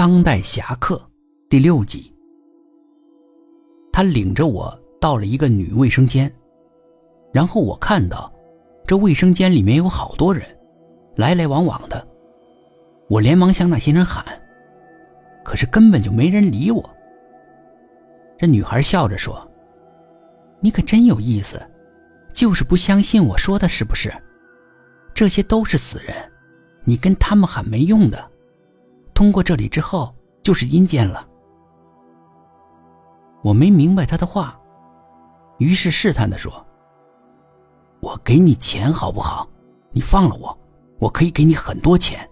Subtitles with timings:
[0.00, 0.96] 当代侠客》
[1.50, 2.10] 第六集。
[3.92, 6.34] 他领着我到了一个女卫生间，
[7.34, 8.32] 然后我看到
[8.86, 10.42] 这卫生间里面有好多人，
[11.16, 12.08] 来来往往的。
[13.10, 14.24] 我连忙向那些人喊，
[15.44, 16.82] 可是根本就没人理我。
[18.38, 19.46] 这女孩笑着说
[20.60, 21.60] ：“你可真有意思，
[22.32, 24.10] 就是不相信我说的，是不是？
[25.12, 26.16] 这些都是死人，
[26.84, 28.30] 你跟他们喊没用的。
[29.20, 31.28] 通过这里之后就是阴间了。”
[33.44, 34.58] 我没明白他的话，
[35.58, 36.66] 于是试探的说
[38.00, 39.46] ：“我给你钱好不好？
[39.92, 40.58] 你放了我，
[40.98, 42.26] 我可以给你很多钱。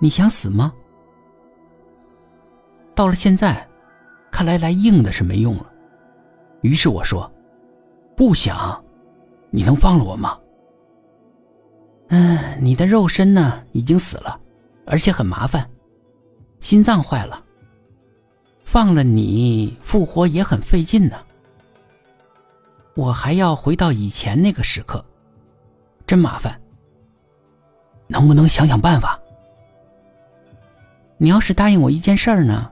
[0.00, 0.72] 你想死吗？”
[2.96, 3.64] 到了现在。
[4.28, 5.70] 看来来硬的是没用了，
[6.62, 7.30] 于是我说
[8.16, 8.82] ：“不想，
[9.50, 10.38] 你能放了我吗？”
[12.08, 14.40] 嗯，你的肉身呢已经死了，
[14.84, 15.68] 而且很麻烦，
[16.60, 17.42] 心脏坏了，
[18.64, 21.16] 放了你复活也很费劲呢。
[22.94, 25.04] 我还要回到以前那个时刻，
[26.06, 26.60] 真麻烦。
[28.08, 29.18] 能不能想想办法？
[31.16, 32.70] 你要是答应我一件事儿呢？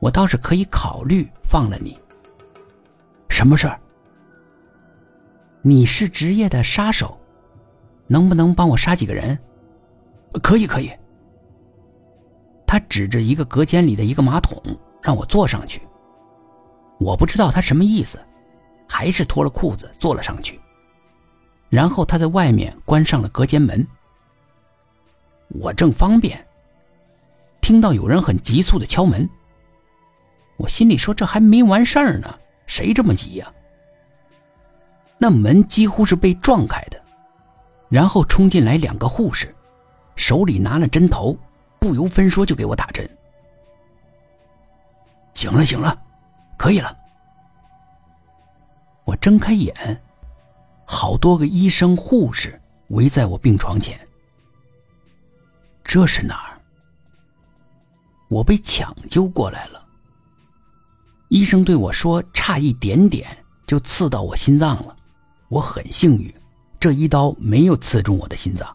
[0.00, 1.96] 我倒是可以考虑放了你。
[3.28, 3.78] 什么事儿？
[5.60, 7.16] 你是职业的杀手，
[8.08, 9.38] 能不能帮我杀几个人？
[10.42, 10.90] 可以，可以。
[12.72, 14.58] 他指着一个隔间里的一个马桶，
[15.02, 15.82] 让我坐上去。
[16.98, 18.18] 我不知道他什么意思，
[18.88, 20.58] 还是脱了裤子坐了上去。
[21.68, 23.86] 然后他在外面关上了隔间门。
[25.48, 26.42] 我正方便，
[27.60, 29.28] 听到有人很急促的敲门。
[30.56, 33.52] 我心里说：“这还没完事儿呢，谁这么急呀？”
[35.20, 36.98] 那门几乎是被撞开的，
[37.90, 39.54] 然后冲进来两个护士，
[40.16, 41.36] 手里拿了针头，
[41.82, 43.04] 不由分说就给我打针。
[45.34, 46.00] 醒了，醒了，
[46.56, 46.96] 可以了。
[49.04, 50.00] 我睁开眼，
[50.86, 53.98] 好多个医生护士围在我病床前。
[55.82, 56.60] 这是哪儿？
[58.28, 59.84] 我被抢救过来了。
[61.30, 64.94] 医生对我说：“差一点点就刺到我心脏了，
[65.48, 66.32] 我很幸运，
[66.78, 68.72] 这一刀没有刺中我的心脏。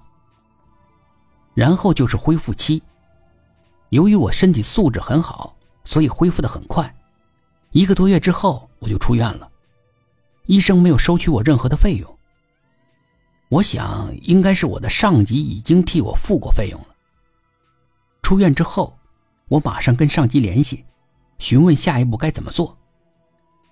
[1.53, 2.83] 然后就是恢复期，
[3.89, 5.55] 由于我身体素质很好，
[5.85, 6.93] 所以恢复的很快，
[7.71, 9.49] 一个多月之后我就出院了。
[10.45, 12.17] 医生没有收取我任何的费用，
[13.49, 16.87] 我想应该是我的上级已经替我付过费用了。
[18.21, 18.97] 出院之后，
[19.47, 20.83] 我马上跟上级联系。”
[21.39, 22.75] 询问下一步该怎么做，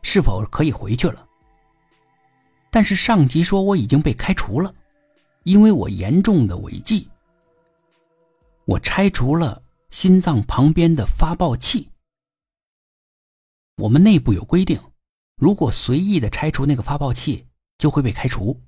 [0.04, 1.26] 是否可以回去了？
[2.70, 4.72] 但是上级说我已经被开除了，
[5.46, 7.10] 因为我严重的违纪。
[8.66, 9.60] 我拆除了
[9.96, 11.90] 心脏旁边的发报器。
[13.78, 14.78] 我们内部有规定，
[15.38, 17.46] 如果随意的拆除那个发报器，
[17.78, 18.60] 就会被开除。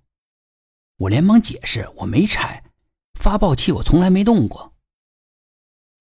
[0.95, 2.63] 我连忙解释我没拆，
[3.19, 4.71] 发报器我从来没动过。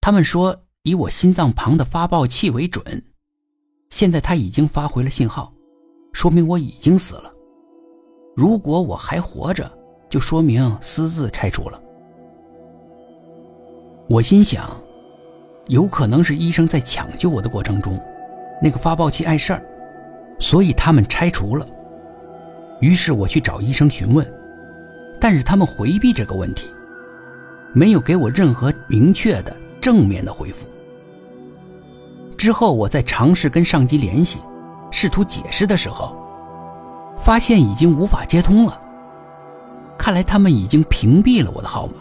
[0.00, 0.62] 他们说。
[0.84, 3.04] 以我心脏旁的发报器为准，
[3.90, 5.52] 现在它已经发回了信号，
[6.12, 7.34] 说明我已经死了。
[8.36, 9.68] 如果我还活着，
[10.08, 11.82] 就说明私自拆除了。
[14.08, 14.80] 我心想，
[15.68, 18.00] 有可能是医生在抢救我的过程中，
[18.62, 19.62] 那个发报器碍事儿，
[20.38, 21.66] 所以他们拆除了。
[22.80, 24.26] 于是我去找医生询问，
[25.18, 26.68] 但是他们回避这个问题，
[27.72, 30.66] 没有给我任何明确的正面的回复。
[32.36, 34.38] 之后，我在尝试跟上级联系，
[34.92, 36.14] 试图解释的时候，
[37.18, 38.80] 发现已经无法接通了。
[39.98, 41.94] 看来他们已经屏蔽了我的号码。